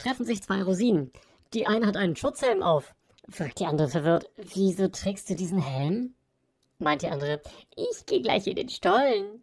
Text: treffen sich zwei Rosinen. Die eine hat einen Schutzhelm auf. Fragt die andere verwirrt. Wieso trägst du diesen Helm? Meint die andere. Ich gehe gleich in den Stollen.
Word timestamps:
treffen 0.00 0.24
sich 0.24 0.42
zwei 0.42 0.62
Rosinen. 0.62 1.12
Die 1.54 1.66
eine 1.66 1.86
hat 1.86 1.96
einen 1.96 2.16
Schutzhelm 2.16 2.62
auf. 2.62 2.94
Fragt 3.28 3.60
die 3.60 3.66
andere 3.66 3.88
verwirrt. 3.88 4.30
Wieso 4.36 4.88
trägst 4.88 5.30
du 5.30 5.34
diesen 5.34 5.62
Helm? 5.62 6.14
Meint 6.78 7.02
die 7.02 7.08
andere. 7.08 7.40
Ich 7.76 8.06
gehe 8.06 8.22
gleich 8.22 8.46
in 8.46 8.56
den 8.56 8.68
Stollen. 8.68 9.42